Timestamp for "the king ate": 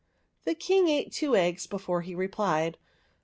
0.45-1.11